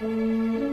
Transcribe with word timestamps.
Thank 0.00 0.69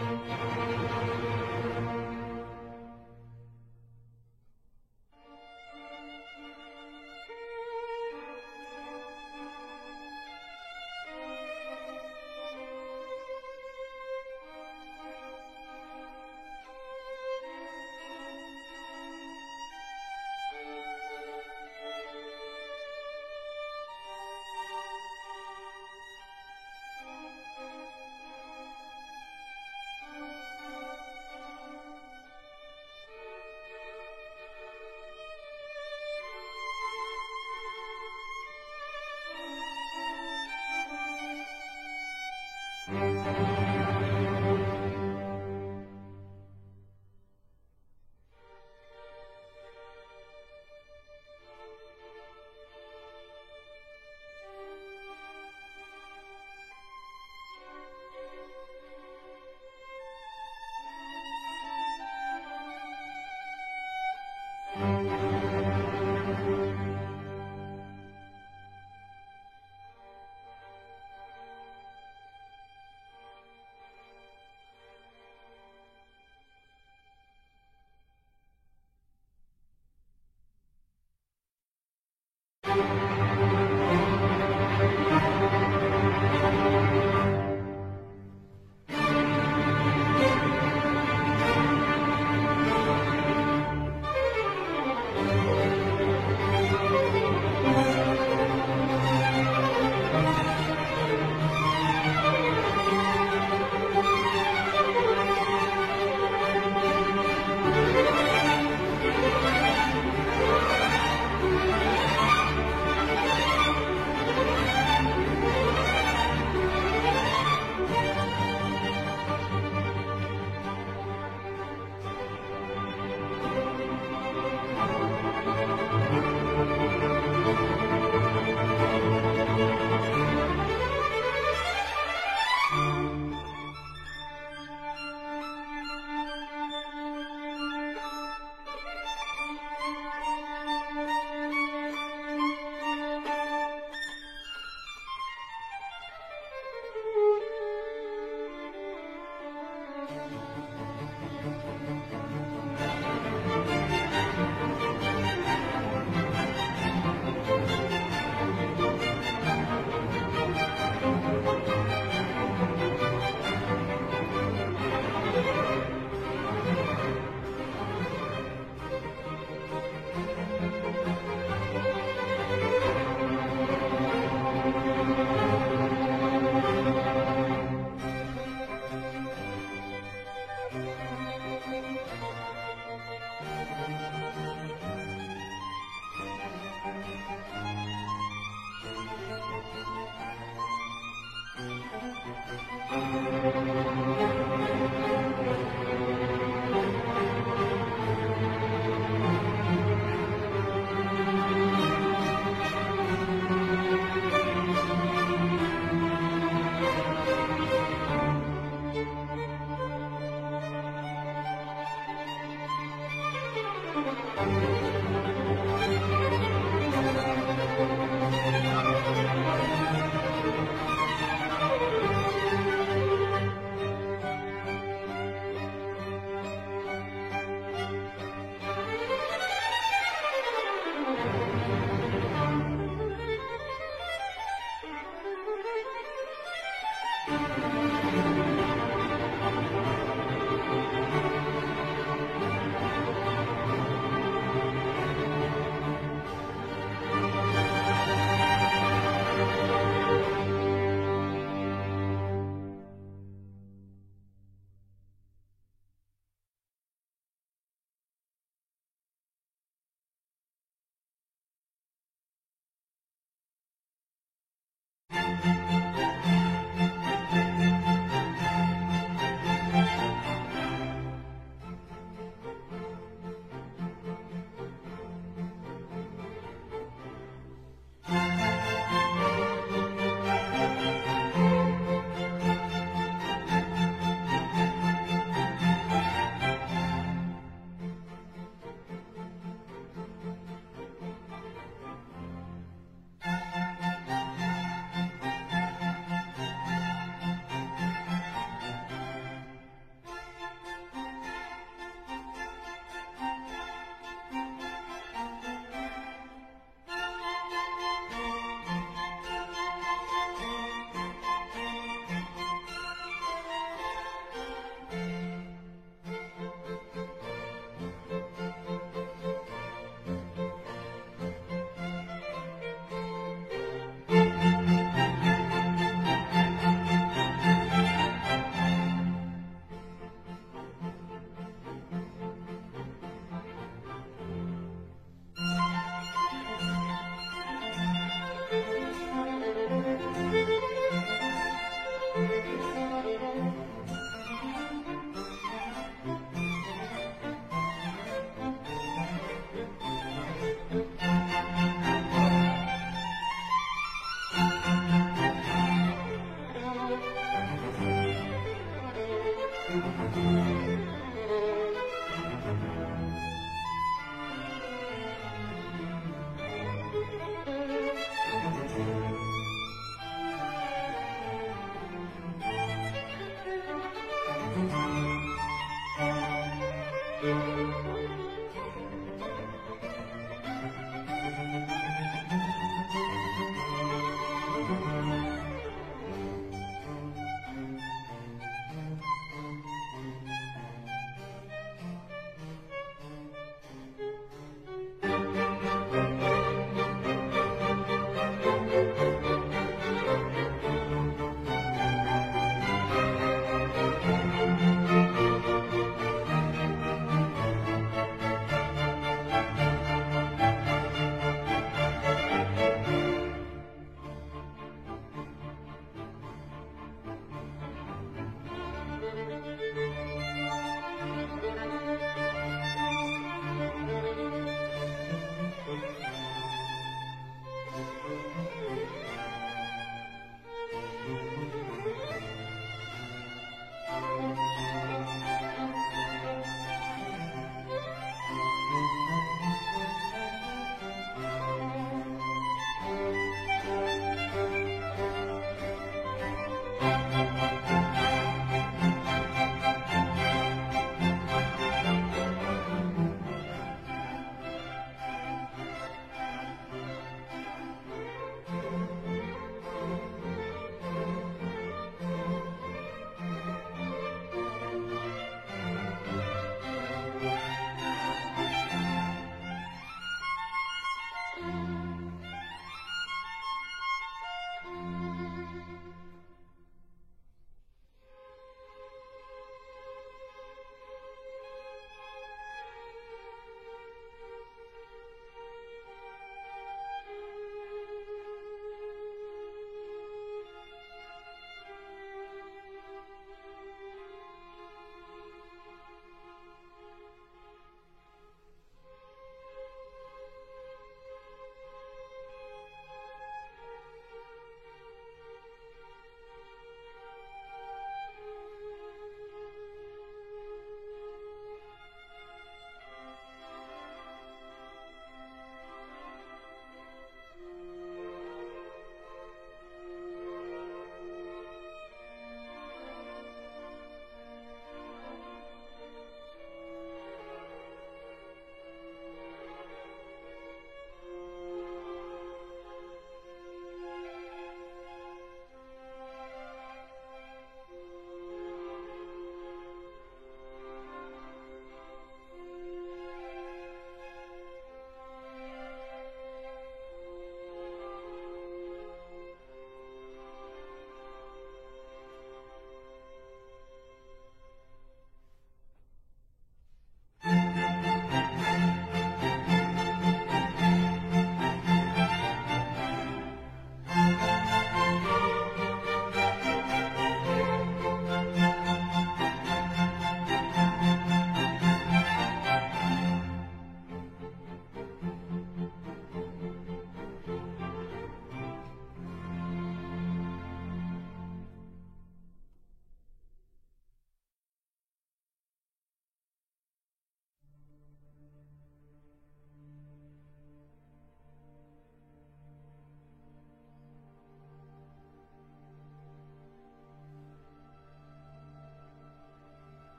Música 0.00 0.61